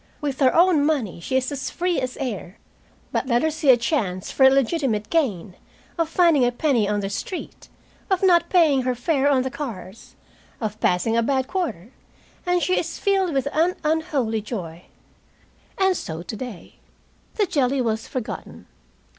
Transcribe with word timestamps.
With 0.19 0.39
her 0.39 0.51
own 0.55 0.83
money 0.83 1.19
she 1.19 1.37
is 1.37 1.51
as 1.51 1.69
free 1.69 2.01
as 2.01 2.17
air. 2.19 2.57
But 3.11 3.27
let 3.27 3.43
her 3.43 3.51
see 3.51 3.69
a 3.69 3.77
chance 3.77 4.31
for 4.31 4.43
illegitimate 4.43 5.11
gain, 5.11 5.53
of 5.95 6.09
finding 6.09 6.43
a 6.43 6.51
penny 6.51 6.89
on 6.89 7.01
the 7.01 7.09
street, 7.11 7.69
of 8.09 8.23
not 8.23 8.49
paying 8.49 8.81
her 8.81 8.95
fare 8.95 9.29
on 9.29 9.43
the 9.43 9.51
cars, 9.51 10.15
of 10.59 10.79
passing 10.79 11.15
a 11.15 11.21
bad 11.21 11.47
quarter, 11.47 11.91
and 12.47 12.63
she 12.63 12.79
is 12.79 12.97
filled 12.97 13.31
with 13.31 13.47
an 13.53 13.75
unholy 13.83 14.41
joy. 14.41 14.85
And 15.77 15.95
so 15.95 16.23
today. 16.23 16.77
The 17.35 17.45
jelly 17.45 17.79
was 17.79 18.07
forgotten. 18.07 18.65